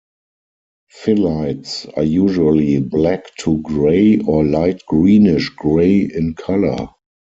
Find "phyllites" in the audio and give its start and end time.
0.91-1.85